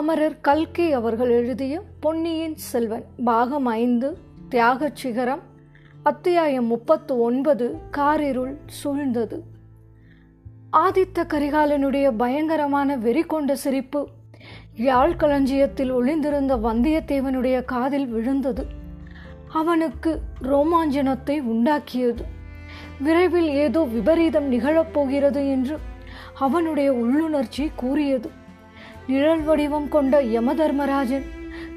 [0.00, 4.18] அமரர் கல்கி அவர்கள் எழுதிய பொன்னியின் செல்வன் பாகம் ஐந்து
[4.50, 5.40] தியாகச் சிகரம்
[6.02, 9.42] அத்தியாயம் முப்பத்து ஒன்பது காரிருள் சூழ்ந்தது.
[10.72, 14.08] ஆதித்த கரிகாலனுடைய பயங்கரமான வெறி கொண்ட சிரிப்பு
[14.76, 18.66] யாழ் களஞ்சியத்தில் ஒளிந்திருந்த வந்தியத்தேவனுடைய காதில் விழுந்தது.
[19.52, 22.24] அவனுக்கு ரோமாஞ்சனத்தை உண்டாக்கியது.
[23.00, 25.78] விரைவில் ஏதோ விபரீதம் நிகழப்போகிறது என்று
[26.34, 28.38] அவனுடைய உள்ளுணர்ச்சி கூறியது.
[29.06, 31.24] நிழல் வடிவம் கொண்ட யமதர்மராஜன்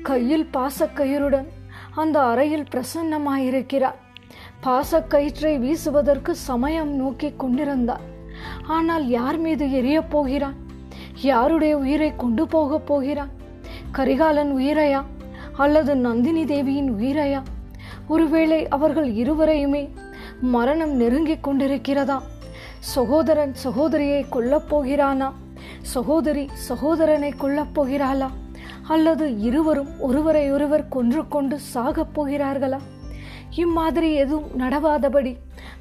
[0.01, 1.45] கையில் பாசக்கயிறுடன்
[1.95, 3.93] அந்த அறையில் பிரசன்னமாயிருக்கிறார்.
[4.63, 8.01] பாசக்கயிற்றை வீசுவதற்கு சமயம் நோக்கி கொண்டிருந்தார்.
[8.67, 10.53] ஆனால் யார் மீது எரியப் போகிறான்?
[11.21, 13.29] யாருடைய உயிரை கொண்டு போகப் போகிறான்?
[13.91, 15.03] கரிகாலன் உயிரையா?
[15.57, 17.41] அல்லது நந்தினி தேவியின் உயிரையா?
[18.07, 19.89] ஒருவேளை அவர்கள் இருவரையுமே
[20.41, 22.21] மரணம் நெருங்கிக் கொண்டிருக்கிறதா?
[22.79, 25.33] சகோதரன் சகோதரியை கொல்லப் போகிறானா?
[25.83, 28.29] சகோதரி சகோதரனை கொல்லப் போகிறாளா?
[28.87, 32.79] அல்லது இருவரும் ஒருவரை ஒருவர் கொன்று கொண்டு சாகப் போகிறார்களா?
[33.55, 35.35] இம்மாதிரி எதுவும் நடவாதபடி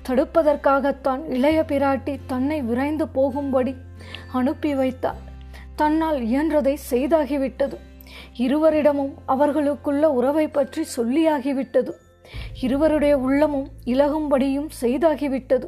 [0.09, 3.75] தடுப்பதற்காகத்தான் இளைய பிராட்டி தன்னை விரைந்து போகும்படி
[4.33, 5.17] அனுப்பி வைத்தார்
[5.77, 7.77] தன்னால் இயன்றதை செய்தாகிவிட்டது.
[8.37, 11.91] இருவரிடமும் அவர்களுக்குள்ள உறவை பற்றி சொல்லியாகிவிட்டது.
[12.61, 15.65] இருவருடைய உள்ளமும் இலகும்படியும் செய்தாகிவிட்டது.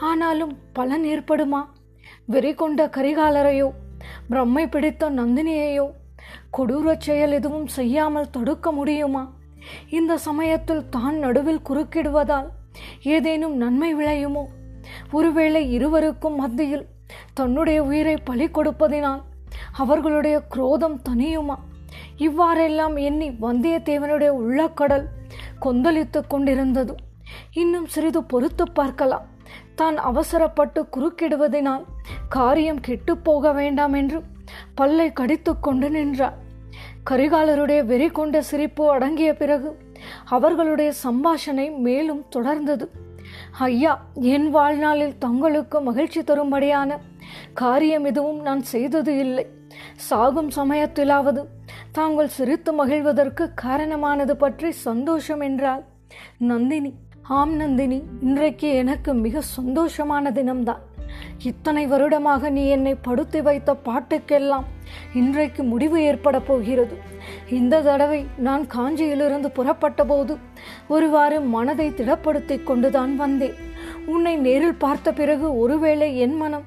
[0.00, 1.64] ஆனாலும் பலன் ஏற்படுமா?
[2.32, 3.68] வெறி கொண்ட கரிகாலரையோ
[4.30, 5.86] பிரம்மை பிடித்த நந்தினியையோ
[6.56, 9.22] கொடூரச் செயல் எதுவும் செய்யாமல் தடுக்க முடியுமா?
[9.98, 12.48] இந்த சமயத்தில் தான் நடுவில் குறுக்கிடுவதால்
[13.14, 14.44] ஏதேனும் நன்மை விளையுமோ?
[15.12, 16.86] ஒருவேளை இருவருக்கும் மத்தியில்
[17.38, 19.22] தன்னுடைய உயிரை பலி கொடுப்பதினால்
[19.82, 21.56] அவர்களுடைய குரோதம் தனியுமா
[22.26, 25.06] இவ்வாறெல்லாம் எண்ணி வந்தியத்தேவனுடைய உள்ளக்கடல்
[25.64, 26.94] கொந்தளித்து கொண்டிருந்தது.
[27.52, 29.26] இன்னும் சிறிது பொறுத்து பார்க்கலாம்.
[29.80, 31.84] தான் அவசரப்பட்டு குறுக்கிடுவதனால்
[32.36, 34.18] காரியம் கெட்டு போக வேண்டாம் என்று
[34.78, 36.38] பல்லை கடித்து கொண்டு நின்றார்.
[37.10, 39.70] கரிகாலருடைய வெறி கொண்ட சிரிப்பு அடங்கிய பிறகு
[40.36, 42.86] அவர்களுடைய சம்பாஷணை மேலும் தொடர்ந்தது.
[43.66, 43.92] ஐயா
[44.34, 46.98] என் வாழ்நாளில் தங்களுக்கு மகிழ்ச்சி தரும்படியான
[47.60, 49.46] காரியம் எதுவும் நான் செய்தது இல்லை.
[50.08, 51.42] சாகும் சமயத்திலாவது
[51.98, 55.84] தாங்கள் சிரித்து மகிழ்வதற்கு காரணமானது பற்றி சந்தோஷம் என்றால்
[56.50, 56.92] நந்தினி.
[57.38, 58.02] ஆம் நந்தினி.
[58.20, 60.80] இன்றைக்கு எனக்கு மிக சந்தோஷமான தினம்தான்.
[61.42, 64.66] இத்தனை வருடமாக நீ என்னை படுத்து வைத்த பாட்டுக்கெல்லாம்
[65.12, 66.96] இன்றைக்கு முடிவு ஏற்பட போகிறது.
[67.48, 70.36] இந்த தடவை நான் காஞ்சியிலிருந்து புறப்பட்ட போது
[70.88, 73.56] ஒருவாறு மனதை திடப்படுத்தி கொண்டுதான் வந்தேன்.
[74.06, 76.66] உன்னை நேரில் பார்த்த பிறகு ஒருவேளை என் மனம்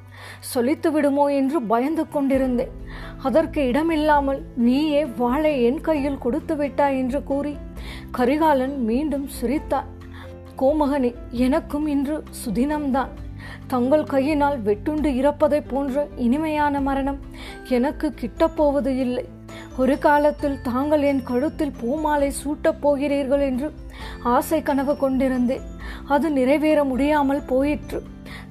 [0.54, 2.74] சொலித்து விடுமோ என்று பயந்து கொண்டிருந்தேன்.
[3.18, 7.54] அதற்கு இடமில்லாமல் நீயே வாளை என் கையில் கொடுத்து விட்டாய் என்று கூறி
[8.12, 9.90] கரிகாலன் மீண்டும் சிரித்தார்.
[10.64, 13.08] கோமகனே எனக்கும் இன்று சுதினம்தான்.
[13.68, 17.20] தங்கள் கையினால் வெட்டுண்டு இறப்பதைப் போன்ற இனிமையான மரணம்
[17.70, 19.26] எனக்கு கிட்டப்போவது இல்லை.
[19.78, 23.74] ஒரு காலத்தில் தாங்கள் என் கழுத்தில் பூமாலை சூட்டப் போகிறீர்கள் என்று
[24.24, 25.62] ஆசை கனவு கொண்டிருந்தேன்.
[26.08, 28.04] அது நிறைவேற முடியாமல் போயிற்று.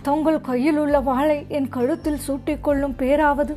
[0.03, 3.57] தங்கள் கையில் உள்ள வாளை என் கழுத்தில் சூட்டிக்கொள்ளும் பேராவது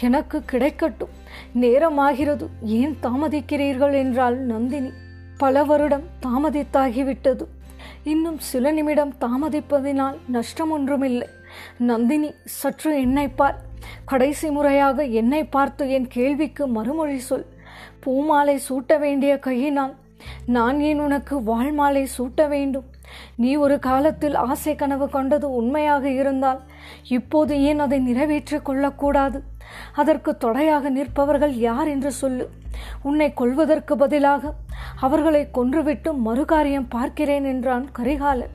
[0.00, 1.14] எனக்கு கிடைக்கட்டும்.
[1.54, 4.90] நேரமாகிறது ஏன் தாமதிக்கிறீர்கள் என்றால் நந்தினி.
[5.38, 7.46] பல வருடம் தாமதித்தாகிவிட்டது.
[8.04, 11.28] இன்னும் சில நிமிடம் தாமதிப்பதினால் நஷ்டம் ஒன்றுமில்லை
[11.78, 13.58] நந்தினி சற்று என்னை பார்.
[14.04, 17.46] கடைசி முறையாக என்னை பார்த்து என் கேள்விக்கு மறுமொழி சொல்.
[18.00, 19.94] பூமாலை சூட்ட வேண்டிய கையினால்
[20.46, 22.84] நான் ஏன் உனக்கு வாழ்மாலை சூட்ட வேண்டும்?
[23.36, 26.60] நீ ஒரு காலத்தில் ஆசை கனவு கொண்டது உண்மையாக இருந்தால்
[27.08, 29.42] இப்போது ஏன் அதை நிறைவேற்றிக் கொள்ளக்கூடாது?
[29.94, 32.48] அதற்கு தொடையாக நிற்பவர்கள் யார் என்று சொல்லு.
[33.02, 34.52] உன்னை கொள்வதற்கு பதிலாக
[35.00, 38.54] அவர்களை கொன்றுவிட்டு மறுகாரியம் பார்க்கிறேன் என்றான் கரிகாலன்.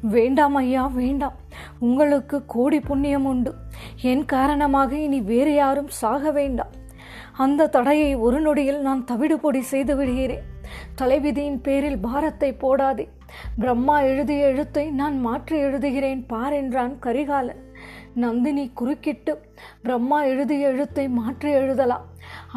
[0.00, 1.36] வேண்டாம் ஐயா வேண்டாம்.
[1.78, 3.54] உங்களுக்கு கோடி புண்ணியம் உண்டு.
[4.02, 6.72] என் காரணமாக இனி வேறு யாரும் சாக வேண்டாம்.
[7.36, 10.44] அந்த தடையை ஒரு நொடியில் நான் தவிடுபொடி செய்து விடுகிறேன்.
[10.94, 13.08] தலைவிதியின் பேரில் பாரத்தை போடாதே.
[13.58, 17.63] பிரம்மா எழுதிய எழுத்தை நான் மாற்றி எழுதுகிறேன் பார் என்றான் கரிகாலன்.
[18.14, 19.32] நந்தினி குறுக்கிட்டு
[19.82, 22.04] பிரம்மா எழுதிய எழுத்தை மாற்றி எழுதலாம்.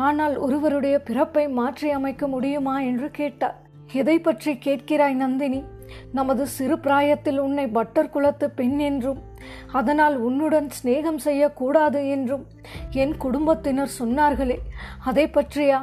[0.07, 3.57] ஆனால் ஒருவருடைய பிறப்பை மாற்றி அமைக்க முடியுமா என்று கேட்டார்.
[3.93, 5.61] எதை பற்றி கேட்கிறாய் நந்தினி?
[6.11, 9.19] நமது சிறு பிராயத்தில் உன்னை பட்டர் குலத்து பெண் என்றும்
[9.71, 12.43] அதனால் உன்னுடன் சிநேகம் செய்யக்கூடாது என்றும்
[13.03, 14.57] என் குடும்பத்தினர் சொன்னார்களே
[15.09, 15.79] அதை பற்றியா?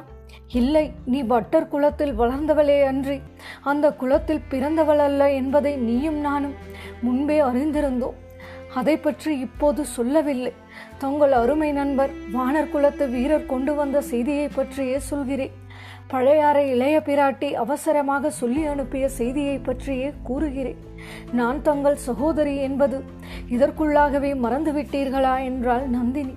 [0.60, 3.16] இல்லை நீ பட்டர் குலத்தில் வளர்ந்தவளே அன்றி
[3.62, 6.56] அந்த குலத்தில் பிறந்தவள் அல்ல என்பதை நீயும் நானும்
[7.00, 8.18] முன்பே அறிந்திருந்தோம்.
[8.80, 10.52] அதை பற்றி இப்போது சொல்லவில்லை.
[11.02, 15.54] தங்கள் அருமை நண்பர் வானர் குலத்து வீரர் கொண்டு வந்த செய்தியை பற்றியே சொல்கிறேன்.
[16.12, 20.80] பழையாறை இளைய பிராட்டி அவசரமாக சொல்லி அனுப்பிய செய்தியை பற்றியே கூறுகிறேன்.
[21.40, 22.98] நான் தங்கள் சகோதரி என்பது
[23.56, 26.34] இதற்குள்ளாகவே மறந்துவிட்டீர்களா என்றாள் நந்தினி.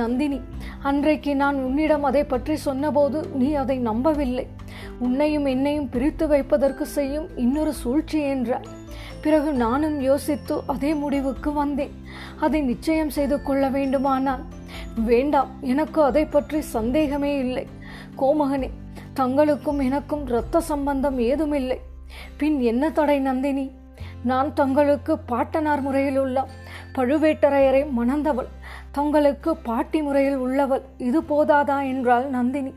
[0.00, 0.38] நந்தினி
[0.88, 4.46] அன்றைக்கு நான் உன்னிடம் அதை பற்றி சொன்னபோது நீ அதை நம்பவில்லை.
[5.06, 8.68] உன்னையும் என்னையும் பிரித்து வைப்பதற்கு செய்யும் இன்னொரு சூழ்ச்சி என்றார்
[9.22, 11.94] பிறகு நானும் யோசித்து அதே முடிவுக்கு வந்தேன்.
[12.40, 14.44] அதை நிச்சயம் செய்து கொள்ள வேண்டுமானால்.
[15.04, 17.66] வேண்டாம் எனக்கு அதை பற்றி சந்தேகமே இல்லை.
[18.18, 18.70] கோமகனே
[19.16, 21.78] தங்களுக்கும் எனக்கும் இரத்த சம்பந்தம் ஏதுமில்லை.
[22.36, 23.66] பின் என்ன தடை நந்தினி?
[24.24, 26.46] நான் தங்களுக்கு பாட்டனார் முறையில் உள்ள
[26.94, 28.48] பழுவேட்டரையரை மணந்தவள்.
[28.92, 32.72] தங்களுக்கு பாட்டி முறையில் உள்ளவள் இது போதாதா என்றாள் நந்தினி.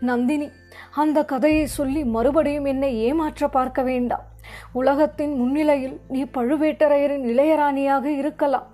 [0.00, 0.48] நந்தினி
[0.90, 4.24] அந்த கதையை சொல்லி மறுபடியும் என்னை ஏமாற்ற பார்க்க வேண்டாம்.
[4.72, 8.66] உலகத்தின் முன்னிலையில் நீ பழுவேட்டரையரின் இளையராணியாக இருக்கலாம்.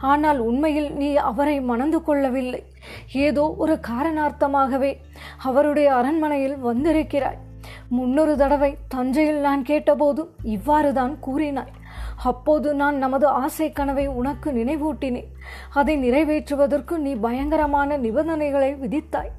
[0.00, 2.62] ஆனால் உண்மையில் நீ அவரை மணந்து கொள்ளவில்லை.
[3.26, 4.92] ஏதோ ஒரு காரணார்த்தமாகவே
[5.42, 7.40] அவருடைய அரண்மனையில் வந்திருக்கிறாய்.
[7.88, 10.22] முன்னொரு தடவை தஞ்சையில் நான் கேட்டபோது
[10.56, 11.74] இவ்வாறு தான் கூறினாய்.
[12.30, 15.30] அப்போது நான் நமது ஆசை கனவை உனக்கு நினைவூட்டினேன்.
[15.80, 19.30] அதை நிறைவேற்றுவதற்கு நீ பயங்கரமான நிபந்தனைகளை விதித்தாய்.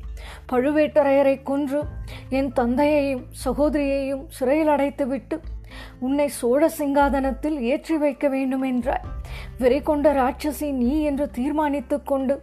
[0.52, 1.82] பழுவேட்டரையரை கொன்று
[2.30, 5.38] என் தந்தையையும் சகோதரியையும் சிறையில் அடைத்துவிட்டு
[6.00, 9.06] உன்னை சோழ சிங்காதனத்தில் ஏற்றி வைக்க வேண்டும் என்றாய்
[9.58, 12.36] வெறி கொண்ட ராட்சசி நீ என்று தீர்மானித்து கொண்டு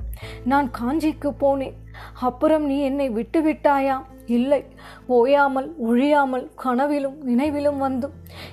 [0.44, 1.76] நான் காஞ்சிக்கு போனேன்.
[2.20, 3.96] அப்புறம் நீ என்னை விட்டுவிட்டாயா?
[4.26, 4.62] இல்லை.
[5.08, 8.08] ஓயாமல் ஒழியாமல் கனவிலும் நினைவிலும் வந்து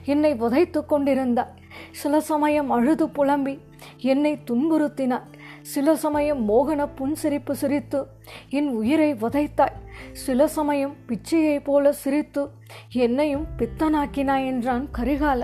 [0.05, 1.53] என்னை புதைத்து கொண்டிருந்தாய்.
[1.91, 3.55] சில சமயம் அழுது புலம்பி
[4.13, 5.27] என்னை துன்புறுத்தினாய்.
[5.65, 8.07] சில சமயம் மோகன புன்சிரிப்பு சிரித்து
[8.49, 9.77] என் உயிரை வதைத்தாய்.
[10.11, 12.49] சில சமயம் பிச்சையைப் போல சிரித்து
[12.91, 15.41] என்னையும் பித்தனாக்கினாய் என்றான் கரிகால.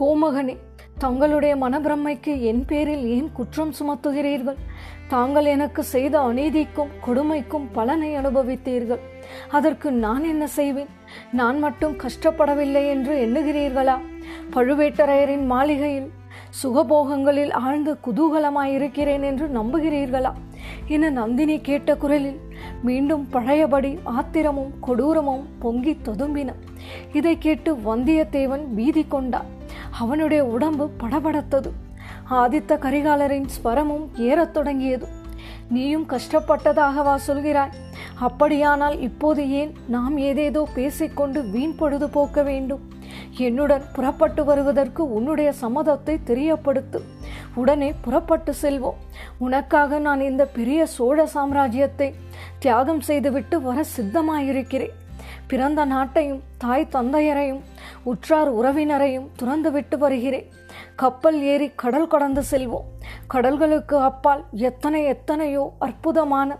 [0.00, 0.56] கோமகனே
[0.98, 4.60] தங்களுடைய மனப்பிரமைக்கு என் பேரில் ஏன் குற்றம் சுமத்துகிறீர்கள்?
[5.08, 9.02] தாங்கள் எனக்கு செய்த அநீதிக்கும் கொடுமைக்கும் பலனை அனுபவித்தீர்கள்.
[9.48, 10.92] அதற்கு நான் என்ன செய்வேன்?
[11.32, 13.98] நான் மட்டும் கஷ்டப்படவில்லை என்று எண்ணுகிறீர்களா?
[14.50, 16.10] பழுவேட்டரையரின் மாளிகையில்
[16.62, 20.32] சுகபோகங்களில் ஆழ்ந்து குதூகலமாயிருக்கிறேன் என்று நம்புகிறீர்களா?
[20.88, 22.40] என நந்தினி கேட்ட குரலில்
[22.82, 26.54] மீண்டும் பழையபடி ஆத்திரமும் கொடூரமும் பொங்கி தொதும்பின.
[27.12, 29.44] இதை கேட்டு வந்தியத்தேவன் பீதி கொண்டான்.
[29.90, 31.70] அவனுடைய உடம்பு படபடத்தது.
[32.30, 35.06] ஆதித்த கரிகாலரின் ஸ்வரமும் ஏறத் தொடங்கியது.
[35.68, 37.72] நீயும் கஷ்டப்பட்டதாகவா சொல்கிறாய்?
[38.14, 42.80] அப்படியானால் இப்போது ஏன் நாம் ஏதேதோ பேசிக்கொண்டு வீண் பொழுது போக்க வேண்டும்?
[43.30, 47.00] என்னுடன் புறப்பட்டு வருவதற்கு உன்னுடைய சம்மதத்தை தெரியப்படுத்து.
[47.54, 49.00] உடனே புறப்பட்டு செல்வோம்.
[49.38, 52.14] உனக்காக நான் இந்த பெரிய சோழ சாம்ராஜ்யத்தை
[52.58, 54.94] தியாகம் செய்துவிட்டு வர சித்தமாயிருக்கிறேன்.
[55.46, 57.60] பிறந்த நாட்டையும் தாய் தந்தையரையும்
[58.02, 60.48] உற்றார் உறவினரையும் துறந்துவிட்டு வருகிறேன்.
[60.96, 62.86] கப்பல் ஏறி கடல் கடந்து செல்வோம்.
[63.34, 66.58] கடல்களுக்கு அப்பால் எத்தனை எத்தனையோ அற்புதமான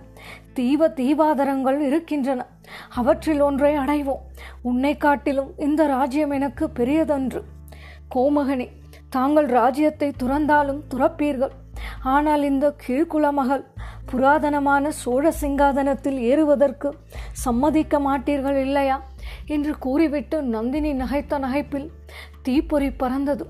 [0.55, 2.47] தீவ தீபாதரங்கள் இருக்கின்றன.
[2.95, 4.25] அவற்றில் ஒன்றை அடைவோம்.
[4.63, 7.43] உன்னை காட்டிலும் இந்த ராஜ்யம் எனக்கு பெரியதன்று.
[8.15, 8.69] கோமகனே
[9.09, 11.51] தாங்கள் ராஜ்யத்தை துறந்தாலும் துறப்பீர்கள்.
[12.03, 13.65] ஆனால் இந்த கீழ்குல மகள்
[14.13, 16.95] புராதனமான சோழ சிங்காதனத்தில் ஏறுவதற்கு
[17.33, 19.03] சம்மதிக்க மாட்டீர்கள் இல்லையா?
[19.47, 21.89] என்று கூறிவிட்டு நந்தினி நகைத்த நகைப்பில்
[22.43, 23.47] தீப்பொறி பறந்தது.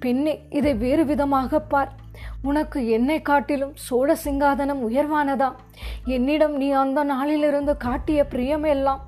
[0.00, 1.92] பெண்ணே இதை வேறு விதமாக பார்.
[2.42, 5.52] உனக்கு என்னை காட்டிலும் சோழ சிங்காதனம் உயர்வானதா?
[6.04, 9.00] என்னிடம் நீ அந்த நாளிலிருந்து காட்டிய பிரியமெல்லாம்.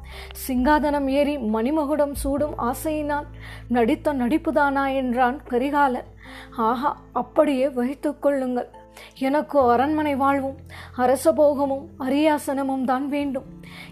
[0.49, 3.25] சிங்காதனம் ஏறி மணிமகுடம் சூடும் ஆசையினால்
[3.69, 6.11] நடித்த நடிப்புதானா என்றான் கரிகாலன்.
[6.57, 8.69] ஆஹா அப்படியே வைத்துக் கொள்ளுங்கள்.
[9.19, 10.57] எனக்கு அரண்மனை வாழ்வும்
[10.97, 13.45] அரசபோகமும் அரியாசனமும் தான் வேண்டும்.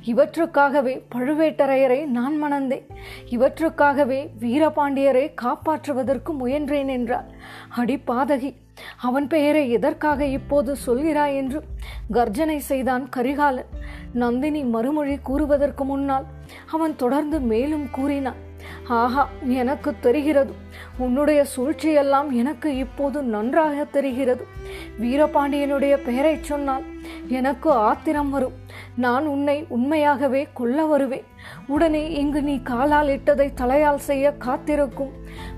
[0.05, 2.87] இவற்றுக்காகவே பழுவேட்டரையரை நான் மணந்தேன்.
[3.31, 7.31] இவற்றுக்காகவே வீரபாண்டியரை காப்பாற்றுவதற்கு முயன்றேன் என்றார்.
[7.77, 8.55] அடிப்பாதகி
[9.01, 11.65] அவன் பெயரை எதற்காக இப்போது சொல்கிறாய் என்று
[12.13, 13.71] கர்ஜனை செய்தான் கரிகாலன்.
[14.13, 16.27] நந்தினி மறுமொழி கூறுவதற்கு முன்னால்
[16.71, 18.49] அவன் தொடர்ந்து மேலும் கூறினான்.
[18.89, 20.53] ஆஹா எனக்கு தெரிகிறது.
[20.99, 24.47] உன்னுடைய சூழ்ச்சியெல்லாம் எனக்கு இப்போது நன்றாக தெரிகிறது.
[25.01, 26.83] வீரபாண்டியனுடைய பெயரை சொன்னால்
[27.29, 28.53] எனக்கு ஆத்திரம் வரும்.
[28.97, 31.25] நான் உன்னை உண்மையாகவே கொல்ல வருவேன்.
[31.67, 35.13] உடனே இங்கு நீ காலால் இட்டதை தலையால் செய்ய காத்திருக்கும்.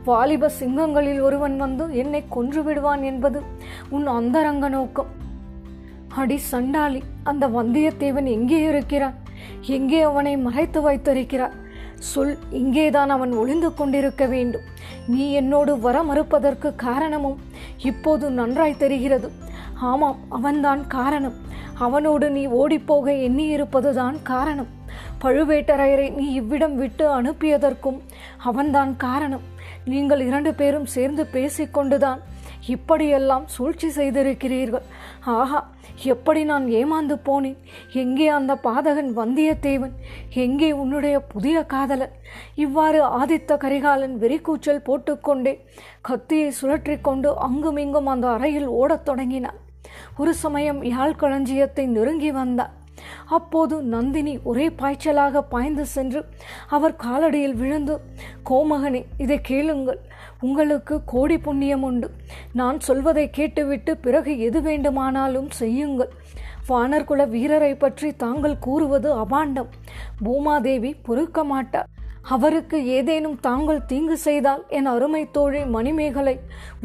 [0.05, 3.43] வாலிப சிங்கங்களில் ஒருவன் வந்து என்னை கொன்று விடுவான் என்பது
[3.89, 5.21] உன் அந்தரங்க நோக்கம்.
[6.15, 9.15] அடி சண்டாளி அந்த வந்தியத்தேவன் எங்கே இருக்கிறான்?
[9.61, 11.55] எங்கே அவனை மறைத்து வைத்திருக்கிறார்?
[12.11, 14.67] சொல் இங்கேதான் அவன் ஒளிந்து கொண்டிருக்க வேண்டும்.
[15.07, 17.39] நீ என்னோடு வர மறுப்பதற்கு காரணமும்
[17.91, 19.29] இப்போது நன்றாய் தெரிகிறது.
[19.91, 21.37] ஆமாம் அவன்தான் காரணம்.
[21.79, 24.71] அவனோடு நீ ஓடிப்போக எண்ணியிருப்பதுதான் காரணம்.
[25.23, 27.99] பழுவேட்டரையரை நீ இவ்விடம் விட்டு அனுப்பியதற்கும்
[28.39, 29.45] அவன்தான் காரணம்.
[29.85, 32.21] நீங்கள் இரண்டு பேரும் சேர்ந்து பேசிக்கொண்டுதான்
[32.69, 34.83] இப்படியெல்லாம் சூழ்ச்சி செய்திருக்கிறீர்கள்.
[35.25, 35.61] ஆஹா
[36.05, 37.57] எப்படி நான் ஏமாந்து போனேன்?
[37.93, 39.95] எங்கே அந்த பாதகன் வந்தியத்தேவன்?
[40.35, 42.15] எங்கே உன்னுடைய புதிய காதலன்?
[42.55, 45.55] இவ்வாறு ஆதித்த கரிகாலன் வெறிக்கூச்சல் போட்டுக்கொண்டே
[46.01, 49.59] கத்தியை சுழற்றி கொண்டு அங்குமிங்கும் அந்த அறையில் ஓடத் தொடங்கினான்.
[50.17, 52.73] ஒரு சமயம் யாழ் களஞ்சியத்தை நெருங்கி வந்தான்.
[53.27, 56.25] அப்போது நந்தினி ஒரே பாய்ச்சலாக பாய்ந்து சென்று
[56.69, 58.01] அவர் காலடியில் விழுந்து
[58.51, 60.01] கோமகனே இதை கேளுங்கள்.
[60.49, 62.11] உங்களுக்கு கோடி புண்ணியம் உண்டு.
[62.53, 66.13] நான் சொல்வதை கேட்டுவிட்டு பிறகு எது வேண்டுமானாலும் செய்யுங்கள்.
[66.69, 69.73] வானர்குல வீரரை பற்றி தாங்கள் கூறுவது அபாண்டம்.
[70.25, 71.91] பூமாதேவி பொறுக்க மாட்டார்
[72.35, 76.35] அவருக்கு ஏதேனும் தாங்கள் தீங்கு செய்தால் என் அருமை தோழி மணிமேகலை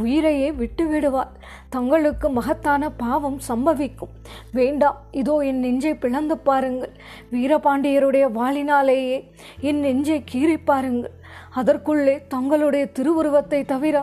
[0.03, 1.35] உயிரையே விட்டுவிடுவார்
[1.69, 4.13] தங்களுக்கு மகத்தான பாவம் சம்பவிக்கும்.
[4.51, 6.93] வேண்டாம் இதோ என் நெஞ்சை பிளந்து பாருங்கள்.
[7.31, 9.19] வீரபாண்டியருடைய வாளினாலேயே
[9.61, 11.13] என் நெஞ்சை கீறி பாருங்கள்.
[11.59, 13.95] அதற்குள்ளே தங்களுடைய திருவுருவத்தை தவிர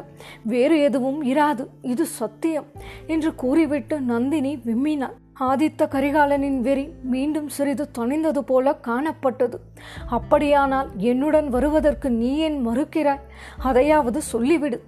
[0.53, 1.65] வேறு எதுவும் இராது.
[1.93, 2.71] இது சத்தியம்
[3.07, 5.19] என்று கூறிவிட்டு நந்தினி விம்மினாள்.
[5.41, 6.83] ஆதித்த கரிகாலனின் வெறி
[7.13, 9.57] மீண்டும் சிறிது தணிந்தது போல காணப்பட்டது.
[10.17, 13.25] அப்படியானால் என்னுடன் வருவதற்கு நீ ஏன் மறுக்கிறாய்?
[13.71, 14.79] அதையாவது சொல்லிவிடு.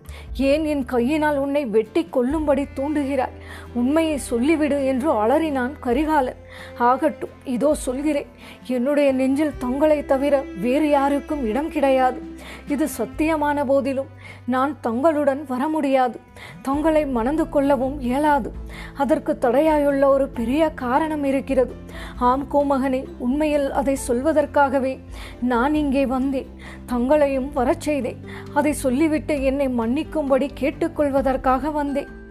[0.50, 3.34] ஏன் என் கையினால் உன்னை வெட்டி கொல்லும்படி தூண்டுகிறாய்?
[3.74, 6.40] உண்மையை சொல்லிவிடு என்று அலறினான் கரிகாலன்.
[6.78, 8.26] ஆகட்டும் இதோ சொல்கிறேன்.
[8.66, 12.20] என்னுடைய நெஞ்சில் தங்களை தவிர வேறு யாருக்கும் இடம் கிடையாது.
[12.68, 14.06] இது சத்தியமான போதிலும்
[14.46, 16.20] நான் தங்களுடன் வர முடியாது.
[16.62, 18.52] தங்களை மணந்து கொள்ளவும் இயலாது.
[18.96, 21.74] அதற்கு தடையாயுள்ள ஒரு பெரிய காரணம் இருக்கிறது.
[22.16, 24.98] ஆம் கோமகனே உண்மையில் அதை சொல்வதற்காகவே
[25.40, 26.50] நான் இங்கே வந்தேன்.
[26.86, 28.20] தங்களையும் வரச் செய்தேன்.
[28.54, 32.24] அதை சொல்லிவிட்டு என்னை மன்னிக்கும்படி கேட்டுக்கொள்வதற்காக வந்தேன்.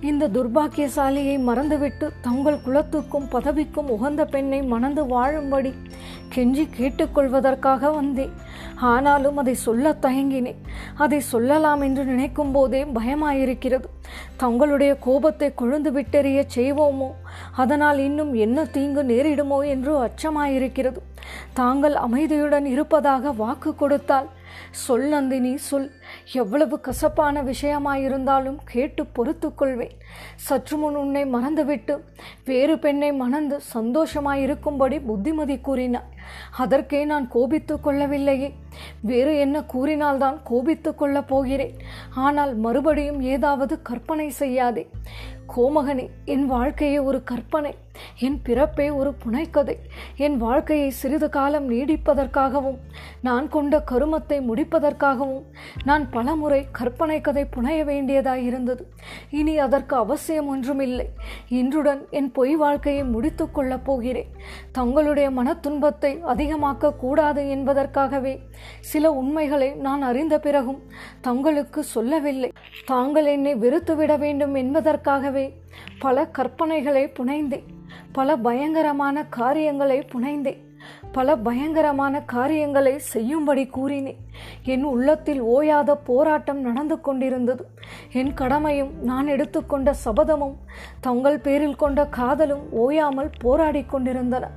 [0.00, 5.72] இந்த துர்பாக்கியசாலியை மறந்துவிட்டு தங்கள் குலத்துக்கும் பதவிக்கும் உகந்த பெண்ணை மணந்து வாழும்படி
[6.34, 8.30] கெஞ்சி கேட்டுக்கொள்வதற்காக வந்தேன்.
[8.74, 10.56] ஆனாலும் அதை சொல்ல தயங்கினேன்.
[10.94, 13.84] அதை சொல்லலாம் என்று நினைக்கும் போதே பயமாயிருக்கிறது.
[14.36, 17.10] தங்களுடைய கோபத்தை கொழுந்து விட்டெறிய செய்வோமோ?
[17.52, 20.96] அதனால் இன்னும் என்ன தீங்கு நேரிடுமோ என்று அச்சமாயிருக்கிறது.
[21.52, 24.28] தாங்கள் அமைதியுடன் இருப்பதாக வாக்கு கொடுத்தால்
[24.70, 25.90] சொல் நந்தினி சொல்.
[26.32, 29.96] எவ்வளவு கசப்பான விஷயமாயிருந்தாலும் கேட்டு பொறுத்து கொள்வேன்.
[30.36, 32.04] சற்று முன் உன்னை மறந்துவிட்டு
[32.44, 36.08] வேறு பெண்ணை மணந்து சந்தோஷமாயிருக்கும்படி புத்திமதி கூறினாள்.
[36.56, 38.52] அதற்கே நான் கோபித்து கொள்ளவில்லையே.
[39.00, 41.74] வேறு என்ன கூறினால்தான் கோபித்து கொள்ளப் போகிறேன்.
[42.14, 44.88] ஆனால் மறுபடியும் ஏதாவது கற்பனை செய்யாதே.
[45.56, 47.74] கோமகனே என் வாழ்க்கையே ஒரு கற்பனை.
[48.18, 49.76] என் பிறப்பே ஒரு புனைக்கதை
[50.16, 52.78] என் வாழ்க்கையை சிறிது காலம் நீடிப்பதற்காகவும்
[53.22, 55.42] நான் கொண்ட கருமத்தை முடிப்பதற்காகவும்
[55.84, 58.82] நான் பலமுறை கற்பனை கதை புனைய வேண்டியதாயிருந்தது
[59.30, 61.08] இனி அதற்கு அவசியம் ஒன்றுமில்லை.
[61.48, 64.30] இன்றுடன் என் பொய் வாழ்க்கையை முடித்து கொள்ளப் போகிறேன்.
[64.72, 68.40] தங்களுடைய மனத்துன்பத்தை அதிகமாக்க கூடாது என்பதற்காகவே
[68.80, 70.82] சில உண்மைகளை நான் அறிந்த பிறகும்
[71.20, 72.52] தங்களுக்கு சொல்லவில்லை.
[72.86, 75.46] தாங்கள் என்னை வெறுத்துவிட வேண்டும் என்பதற்காகவே
[75.98, 77.68] பல கற்பனைகளை புனைந்தேன்.
[78.12, 80.60] பல பயங்கரமான காரியங்களை புனைந்தேன்.
[81.12, 84.20] பல பயங்கரமான காரியங்களை செய்யும்படி கூறினேன்.
[84.64, 87.64] என் உள்ளத்தில் ஓயாத போராட்டம் நடந்து கொண்டிருந்தது.
[88.12, 90.54] என் கடமையும் நான் எடுத்துக்கொண்ட சபதமும்
[91.00, 94.50] தங்கள் பேரில் கொண்ட காதலும் ஓயாமல் போராடி கொண்டிருந்தன.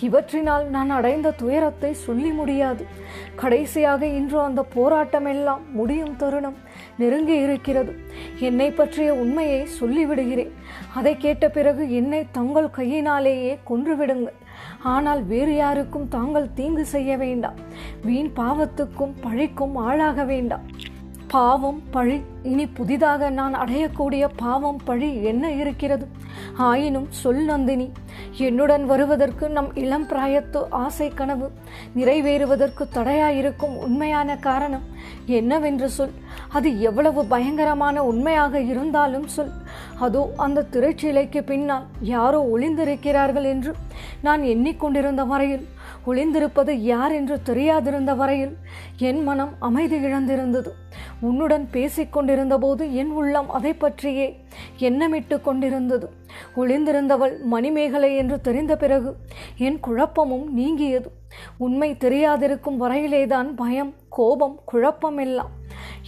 [0.00, 2.86] இவற்றினால் நான் அடைந்த துயரத்தை சொல்லி முடியாது.
[3.34, 6.58] கடைசியாக இன்று அந்த போராட்டமெல்லாம் முடியும் தருணம்
[6.96, 7.94] நெருங்கி இருக்கிறது.
[8.38, 10.52] என்னை பற்றிய உண்மையை சொல்லிவிடுகிறேன்.
[10.94, 14.38] அதை கேட்ட பிறகு என்னை தங்கள் கையினாலேயே கொன்றுவிடுங்கள்.
[14.82, 17.58] ஆனால் வேறு யாருக்கும் தாங்கள் தீங்கு செய்ய வேண்டாம்.
[18.04, 20.66] வீண் பாவத்துக்கும் பழிக்கும் ஆளாக வேண்டாம்.
[21.32, 26.06] பாவம் பழி இனி புதிதாக நான் அடையக்கூடிய பாவம் பழி என்ன இருக்கிறது?
[26.56, 27.92] ஆயினும் சொல் நந்தினி
[28.46, 31.46] என்னுடன் வருவதற்கு நம் இளம் பிராயத்து ஆசை கனவு
[31.96, 34.86] நிறைவேறுவதற்கு தடையாயிருக்கும் உண்மையான காரணம்
[35.26, 36.14] என்னவென்று சொல்.
[36.48, 39.52] அது எவ்வளவு பயங்கரமான உண்மையாக இருந்தாலும் சொல்.
[39.98, 43.74] அதோ அந்த திரைச்சீலைக்கு பின்னால் யாரோ ஒளிந்திருக்கிறார்கள் என்று
[44.22, 45.68] நான் எண்ணிக்கொண்டிருந்த வரையில்
[46.06, 48.56] ஒளிந்திருப்பது யார் என்று தெரியாதிருந்த வரையில்
[48.98, 50.68] என் மனம் அமைதி இழந்திருந்தது.
[51.20, 54.44] உன்னுடன் பேசிக்கொண்டிருந்த போது என் உள்ளம் அதை பற்றியே
[54.78, 56.10] எண்ணமிட்டு கொண்டிருந்தது.
[56.56, 59.16] ஒளிந்திருந்தவள் மணிமேகலை என்று தெரிந்த பிறகு
[59.56, 61.10] என் குழப்பமும் நீங்கியது.
[61.56, 65.50] உண்மை தெரியாதிருக்கும் வரையிலேதான் பயம் கோபம் குழப்பம் எல்லாம்.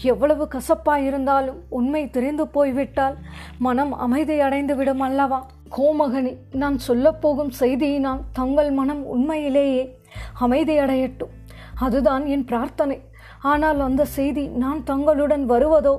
[0.03, 3.17] எவ்வளவு கசப்பாயிருந்தாலும் உண்மை தெரிந்து போய்விட்டால்
[3.59, 5.47] மனம் அமைதி அடைந்து விடும் அல்லவா?
[5.77, 9.99] கோமகனி நான் சொல்லப்போகும் செய்தியினால் தங்கள் மனம் உண்மையிலேயே
[10.41, 11.35] அமைதியடையட்டும்
[11.75, 12.99] அதுதான் என் பிரார்த்தனை.
[13.41, 15.99] ஆனால் அந்த செய்தி நான் தங்களுடன் வருவதோ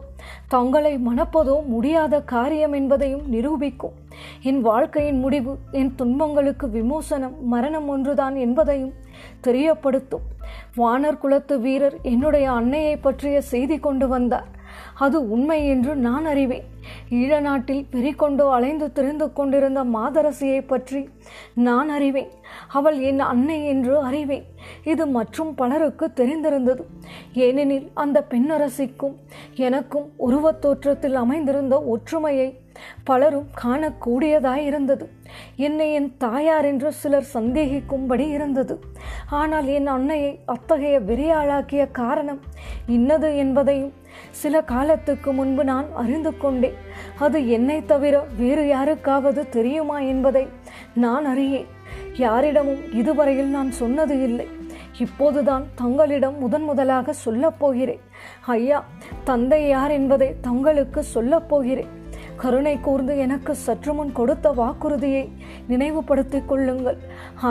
[0.53, 3.95] தங்களை மணப்பதோ முடியாத காரியம் என்பதையும் நிரூபிக்கும்.
[4.49, 8.93] என் வாழ்க்கையின் முடிவு என் துன்பங்களுக்கு விமோசனம் மரணம் ஒன்றுதான் என்பதையும்
[9.47, 10.25] தெரியப்படுத்தும்.
[10.77, 14.49] வானர் குலத்து வீரர் என்னுடைய அன்னையை பற்றிய செய்தி கொண்டு வந்தார்.
[15.05, 16.65] அது உண்மை என்று நான் அறிவேன்.
[17.09, 21.01] ஈழ நாட்டில் பெரிகொண்டோ அலைந்து திரிந்து கொண்டிருந்த மாதரசியை பற்றி
[21.53, 22.31] நான் அறிவேன்.
[22.67, 24.45] அவள் என் அன்னை என்று அறிவேன்.
[24.83, 26.83] இது மற்றும் பலருக்கு தெரிந்திருந்தது.
[27.33, 29.15] ஏனெனில் அந்த பெண்ணரசிக்கும்
[29.67, 32.49] எனக்கும் உருவத் தோற்றத்தில் அமைந்திருந்த ஒற்றுமையை
[33.03, 35.05] பலரும் காணக்கூடியதாயிருந்தது.
[35.55, 38.79] என்னை என் தாயார் என்று சிலர் சந்தேகிக்கும்படி இருந்தது.
[39.29, 42.39] ஆனால் என் அன்னையை அத்தகைய வெறியாளாக்கிய காரணம்
[42.87, 43.93] இன்னது என்பதையும்
[44.29, 46.73] சில காலத்துக்கு முன்பு நான் அறிந்து கொண்டேன்.
[47.19, 50.47] அது என்னை தவிர வேறு யாருக்காவது தெரியுமா என்பதை
[50.93, 51.67] நான் அறியேன்.
[52.17, 54.47] யாரிடமும் இதுவரையில் நான் சொன்னது இல்லை.
[54.99, 57.99] இப்போதுதான் தங்களிடம் முதன் முதலாக சொல்லப் போகிறேன்.
[58.45, 58.85] ஐயா
[59.23, 61.99] தந்தை யார் என்பதை தங்களுக்கு சொல்லப் போகிறேன்.
[62.43, 65.23] கருணை கூர்ந்து எனக்கு சற்று முன் கொடுத்த வாக்குறுதியை
[65.67, 66.97] நினைவுபடுத்திக் கொள்ளுங்கள்.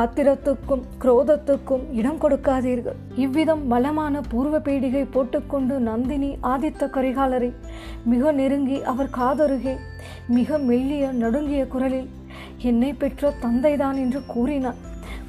[0.01, 2.99] ஆத்திரத்துக்கும் குரோதத்துக்கும் இடம் கொடுக்காதீர்கள்.
[3.25, 7.51] இவ்விதம் பலமான பூர்வ பீடிகை போட்டுக்கொண்டு நந்தினி ஆதித்த கரிகாலரை
[8.05, 9.77] மிக நெருங்கி அவர் காதருகே
[10.37, 12.11] மிக மெல்லிய நடுங்கிய குரலில்
[12.71, 14.81] என்னை பெற்ற தந்தைதான் என்று கூறினார்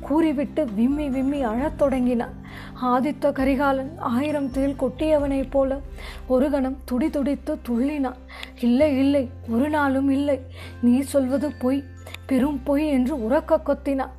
[0.08, 2.36] கூறிவிட்டு விம்மி விம்மி அழத் தொடங்கினான்.
[2.84, 5.80] ஆதித்த கரிகாலன் ஆயிரம் தேல் கொட்டியவனைப் போல
[6.28, 8.20] ஒரு கணம் துடி துடித்து துள்ளினான்.
[8.60, 10.40] இல்லை இல்லை ஒரு நாளும் இல்லை.
[10.82, 11.84] நீ சொல்வது பொய்
[12.26, 14.12] பெரும் பொய் என்று உறக்க கொத்தினான்.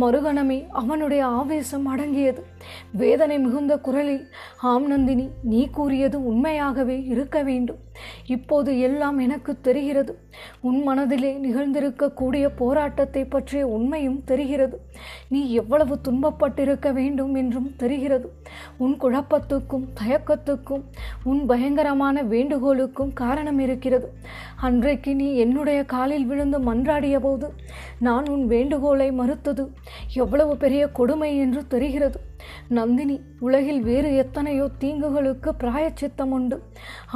[0.00, 2.46] மறுகணமே அவனுடைய ஆவேசம் அடங்கியது.
[2.92, 7.80] வேதனை மிகுந்த குரலில் ஆம் நந்தினி நீ கூறியது உண்மையாகவே இருக்க வேண்டும்.
[8.26, 10.18] இப்போது எல்லாம் எனக்கு தெரிகிறது.
[10.60, 14.80] உன் மனதிலே நிகழ்ந்திருக்கக்கூடிய போராட்டத்தை பற்றிய உண்மையும் தெரிகிறது.
[15.28, 18.32] நீ எவ்வளவு துன்பப்பட்டிருக்க வேண்டும் என்றும் தெரிகிறது.
[18.78, 20.82] உன் குழப்பத்துக்கும் தயக்கத்துக்கும்
[21.24, 24.12] உன் பயங்கரமான வேண்டுகோளுக்கும் காரணம் இருக்கிறது.
[24.56, 27.52] அன்றைக்கு நீ என்னுடைய காலில் விழுந்து மன்றாடிய போது
[27.98, 29.72] நான் உன் வேண்டுகோளை மறுத்தது
[30.14, 32.20] எவ்வளவு பெரிய கொடுமை என்று தெரிகிறது.
[32.68, 36.58] நந்தினி உலகில் வேறு எத்தனையோ தீங்குகளுக்கு பிராயச்சித்தம் உண்டு.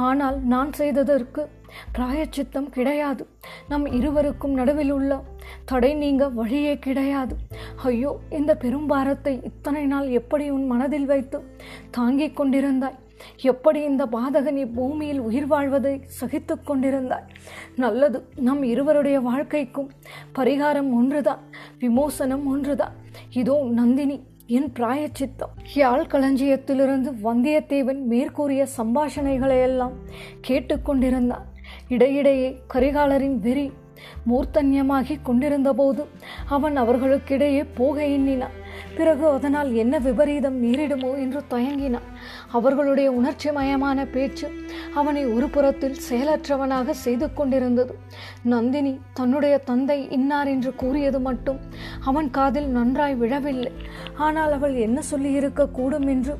[0.09, 1.43] ஆனால் நான் செய்ததற்கு
[1.95, 3.23] பிராயச்சித்தம் கிடையாது.
[3.67, 5.21] நம் இருவருக்கும் நடுவில் உள்ள
[5.65, 7.35] தடை நீங்க வழியே கிடையாது.
[7.89, 11.39] ஐயோ இந்த பெரும்பாரத்தை இத்தனை நாள் எப்படி உன் மனதில் வைத்து
[11.91, 12.97] தாங்கிக் கொண்டிருந்தாய்?
[13.51, 17.25] எப்படி இந்த பாதகன் இப்பூமியில் உயிர் வாழ்வதை சகித்து கொண்டிருந்தாய்?
[17.75, 19.89] நல்லது நம் இருவருடைய வாழ்க்கைக்கும்
[20.37, 21.41] பரிகாரம் ஒன்றுதான்
[21.79, 22.95] விமோசனம் ஒன்றுதான்.
[23.41, 24.17] இதோ நந்தினி
[24.51, 25.51] என் பிராயச்சித்தம்.
[25.75, 29.91] யாழ் களஞ்சியத்திலிருந்து வந்தியத்தேவன் மேற்கூறிய சம்பாஷணைகளையெல்லாம்
[30.47, 31.45] கேட்டுக்கொண்டிருந்தான்.
[31.87, 33.71] இடையிடையே கரிகாலரின் வெறி
[34.29, 36.05] மூர்த்தன்யமாகி கொண்டிருந்தபோது
[36.49, 38.57] அவன் அவர்களுக்கிடையே போக எண்ணினான்.
[38.97, 42.07] பிறகு அதனால் என்ன விபரீதம் நேரிடுமோ என்று தயங்கினான்.
[42.51, 44.47] அவர்களுடைய உணர்ச்சி மயமான பேச்சு
[44.93, 47.93] அவனை ஒரு புறத்தில் செயலற்றவனாக செய்து கொண்டிருந்தது.
[48.43, 51.59] நந்தினி தன்னுடைய தந்தை இன்னார் என்று கூறியது மட்டும்
[52.03, 53.73] அவன் காதில் நன்றாய் விழவில்லை.
[54.27, 56.35] ஆனால் அவள் என்ன சொல்லியிருக்க கூடும் என்று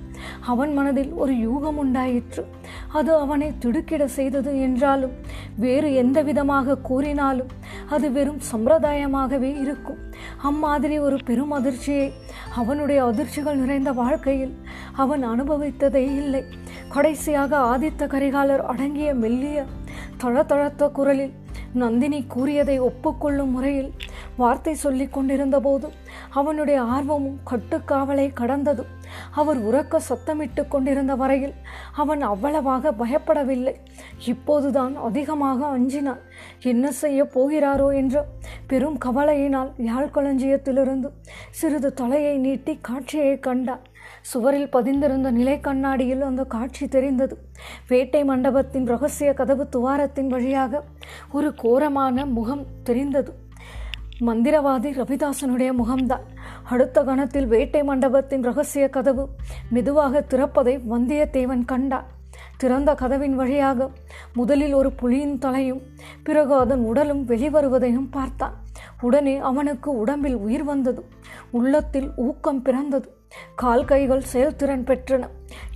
[0.54, 2.44] அவன் மனதில் ஒரு யூகம் உண்டாயிற்று.
[2.88, 5.14] அது அவனை திடுக்கிட செய்தது என்றாலும்
[5.56, 7.52] வேறு எந்த விதமாக கூறினாலும்
[7.90, 10.00] அது வெறும் சம்பிரதாயமாகவே இருக்கும்.
[10.42, 12.08] அம்மாதிரி ஒரு பெரும் அதிர்ச்சியை
[12.56, 14.56] அவனுடைய அதிர்ச்சிகள் நிறைந்த வாழ்க்கையில்
[14.94, 16.44] அவன் அனுபவித்ததே இல்லை.
[16.90, 19.66] கடைசியாக ஆதித்த கரிகாலர் அடங்கிய மெல்லிய
[20.24, 21.36] தளதளத்த குரலில்
[21.74, 23.92] நந்தினி கூறியதை ஒப்புக்கொள்ளும் முறையில்
[24.38, 25.88] வார்த்தை சொல்லிக் கொண்டிருந்த போது
[26.30, 28.84] அவனுடைய ஆர்வமும் கட்டுக்காவலை கடந்தது.
[29.32, 31.54] அவர் உறக்க சத்தமிட்டு கொண்டிருந்த வரையில்
[31.94, 33.76] அவன் அவ்வளவாக பயப்படவில்லை.
[34.26, 36.22] இப்போதுதான் அதிகமாக அஞ்சினான்.
[36.60, 38.26] என்ன செய்ய போகிறாரோ என்ற
[38.68, 41.10] பெரும் கவலையினால் யாழ்களஞ்சியத்திலிருந்து
[41.50, 43.82] சிறிது தலையை நீட்டி காட்சியை கண்டான்.
[44.22, 47.38] சுவரில் பதிந்திருந்த நிலை கண்ணாடியில் அந்த காட்சி தெரிந்தது.
[47.88, 50.84] வேட்டை மண்டபத்தின் ரகசிய கதவு துவாரத்தின் வழியாக
[51.32, 53.34] ஒரு கோரமான முகம் தெரிந்தது.
[54.26, 56.26] மந்திரவாதி ரவிதாசனுடைய முகம்தான்.
[56.64, 59.30] அடுத்த கணத்தில் வேட்டை மண்டபத்தின் ரகசிய கதவு
[59.70, 62.06] மெதுவாக திறப்பதை வந்தியத்தேவன் கண்டான்.
[62.58, 63.90] திறந்த கதவின் வழியாக
[64.34, 65.82] முதலில் ஒரு புலியின் தலையும்
[66.24, 68.54] பிறகு அதன் உடலும் வெளிவருவதையும் பார்த்தான்.
[69.02, 71.08] உடனே அவனுக்கு உடம்பில் உயிர் வந்தது.
[71.52, 73.18] உள்ளத்தில் ஊக்கம் பிறந்தது.
[73.56, 75.28] கால் கைகள் செயல்திறன் பெற்றன.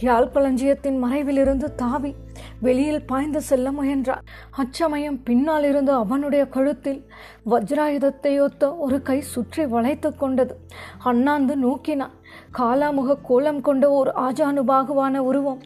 [0.02, 2.16] யாழ்களஞ்சியத்தின் மறைவிலிருந்து தாவி
[2.60, 7.06] வெளியில் பாய்ந்து செல்ல முயன்றான் அச்சமயம் பின்னால் இருந்து அவனுடைய கழுத்தில்
[7.46, 10.56] வஜ்ராயுதத்தையொத்த ஒரு கை சுற்றி வளைத்து கொண்டது.
[11.04, 12.16] அண்ணாந்து நோக்கினான்.
[12.58, 15.62] காலாமுக கோலம் கொண்ட ஓர் ஆஜானுபாகுவான உருவம்.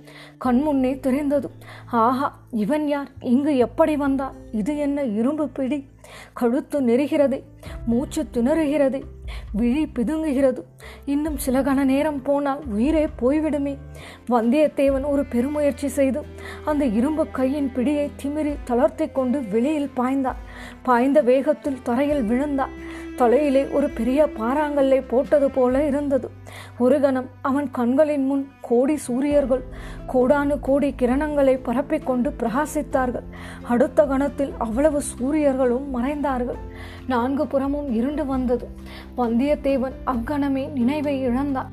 [0.46, 1.50] கண்முன்னே தெரிந்தது
[1.92, 3.10] ஆஹா இவன் யார்?
[3.20, 4.34] இங்கு எப்படி வந்தார்?
[4.52, 5.86] இது என்ன இரும்பு பிடி?
[6.34, 7.44] கழுத்து நெருகிறதே
[7.86, 9.02] மூச்சு திணறுகிறதே
[9.52, 10.62] விழி பிதுங்குகிறது.
[11.06, 13.78] இன்னும் சில கண நேரம் போனால் உயிரே போய்விடுமே.
[14.30, 16.22] வந்தியத்தேவன் ஒரு பெருமுயற்சி செய்து
[16.66, 20.42] அந்த இரும்பு கையின் பிடியை திமிரி தளர்த்தி கொண்டு வெளியில் பாய்ந்தார்
[20.84, 22.70] பாய்ந்த வேகத்தில் தரையில் விழுந்தார்
[23.18, 26.30] தலையிலே ஒரு பெரிய பாறாங்கல்லை போட்டது போல இருந்தது.
[26.78, 29.64] ஒரு கணம் அவன் கண்களின் முன் கோடி சூரியர்கள்
[30.14, 33.28] கோடானு கோடி கிரணங்களை பரப்பிக் கொண்டு பிரகாசித்தார்கள்.
[33.62, 36.60] அடுத்த கணத்தில் அவ்வளவு சூரியர்களும் மறைந்தார்கள்.
[37.08, 38.68] நான்கு புறமும் இருண்டு வந்தது.
[39.18, 41.72] வந்தியத்தேவன் அக்கணமே நினைவை இழந்தான்.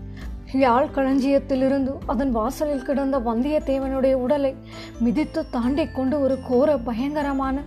[0.53, 4.57] யாழ் களஞ்சியத்திலிருந்து அதன் வாசலில் கிடந்த வந்தியத்தேவனுடைய உடலை
[4.99, 7.63] மிதித்து தாண்டி கொண்டு ஒரு கோர பயங்கரமான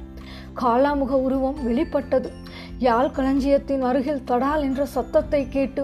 [0.62, 2.32] காலாமுக உருவம் வெளிப்பட்டது.
[2.80, 5.84] யாழ் களஞ்சியத்தின் அருகில் தடால் என்ற சத்தத்தை கேட்டு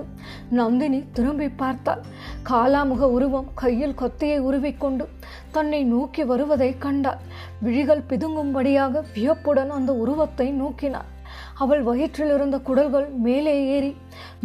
[0.49, 2.01] நந்தினி திரும்பி பார்த்தாள்.
[2.49, 5.05] காலாமுக உருவம் கையில் கத்தியை உருவிக்கொண்டு
[5.51, 7.21] தன்னை நோக்கி வருவதை கண்டாள்.
[7.61, 11.09] விழிகள் பிதுங்கும்படியாக வியப்புடன் அந்த உருவத்தை நோக்கினாள்.
[11.57, 13.91] அவள் வயிற்றில் இருந்த குடல்கள் மேலே ஏறி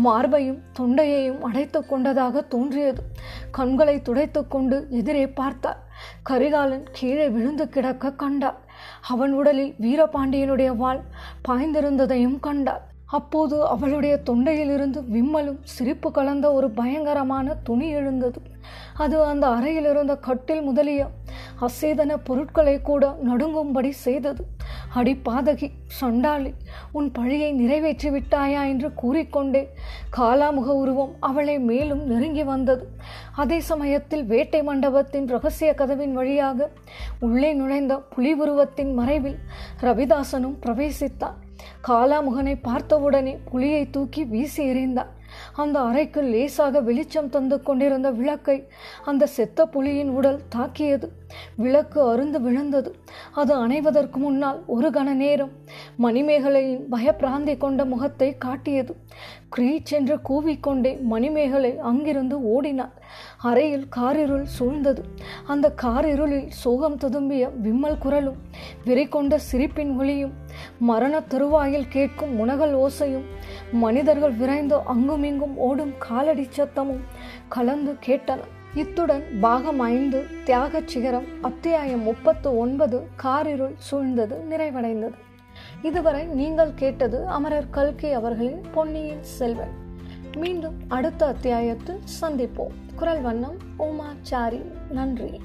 [0.04, 3.02] மார்பையும் தொண்டையையும் அடைத்து கொண்டதாக தோன்றியது.
[3.50, 5.82] கண்களை துடைத்து கொண்டு எதிரே பார்த்தாள்.
[6.22, 8.58] கரிகாலன் கீழே விழுந்து கிடக்க கண்டாள்.
[9.00, 11.00] அவன் உடலில் வீரபாண்டியனுடைய வாள்
[11.48, 12.80] பாய்ந்திருந்ததையும் கண்டாள்.
[13.06, 18.40] அப்போது அவளுடைய தொண்டையிலிருந்து விம்மலும் சிரிப்பு கலந்த ஒரு பயங்கரமான துணி எழுந்தது.
[18.94, 21.06] அது அந்த அறையில் இருந்த கட்டில் முதலிய
[21.60, 24.44] அசேதன பொருட்களை கூட நடுங்கும்படி செய்தது.
[24.94, 25.70] அடி பாதகி
[26.00, 26.54] சண்டாளி
[26.92, 29.68] உன் பழியை நிறைவேற்றி விட்டாயா என்று கூறிக்கொண்டே
[30.16, 32.88] காலாமுக உருவம் அவளை மேலும் நெருங்கி வந்தது.
[33.32, 36.70] அதே சமயத்தில் வேட்டை மண்டபத்தின் ரகசிய கதவின் வழியாக
[37.20, 39.38] உள்ளே நுழைந்த புலி உருவத்தின் மறைவில்
[39.80, 41.38] ரவிதாசனும் பிரவேசித்தான்
[41.88, 45.14] காலாமுகனை பார்த்தவுடனே புலியை தூக்கி வீசி எறிந்தான்
[45.52, 48.68] அந்த அறைக்கு லேசாக வெளிச்சம் தந்து கொண்டிருந்த விளக்கை
[49.04, 51.17] அந்த செத்த புலியின் உடல் தாக்கியது.
[51.56, 52.96] விளக்கு அருந்து விழுந்தது.
[53.32, 55.52] அது அணைவதற்கு முன்னால் ஒரு கண நேரம்.
[55.98, 58.96] மணிமேகலையின் பயப்பிராந்தி கொண்ட முகத்தை காட்டியது.
[59.56, 62.94] கிரீச் என்று கூவிக்கொண்டே மணிமேகலை அங்கிருந்து ஓடினாள்.
[63.38, 65.02] அறையில் காரிருள் சூழ்ந்தது.
[65.46, 68.36] அந்த காரிருளில் சோகம் ததும்பிய விம்மல் குரலும்
[68.84, 70.34] விரை கொண்ட சிரிப்பின் ஒளியும்
[70.78, 73.26] மரண தருவாயில் கேட்கும் உணகல் ஓசையும்
[73.72, 77.02] மனிதர்கள் விரைந்து அங்குமிங்கும் ஓடும் காலடி சத்தமும்
[77.48, 78.40] கலந்து கேட்டன.
[78.74, 85.12] இத்துடன் பாகம் ஐந்து தியாகச் சிகரம் அத்தியாயம் முப்பத்து ஒன்பது காரிருள் சூழ்ந்தது நிறைவடைந்தது.
[85.82, 89.70] இதுவரை நீங்கள் கேட்டது அமரர் கல்கி அவர்களின் பொன்னியின் செல்வன்.
[90.36, 92.74] மீண்டும் அடுத்த அத்தியாயத்தில் சந்திப்போம்.
[92.96, 94.62] குரல் வண்ணம் உமாச்சாரி.
[94.90, 95.40] நன்றி.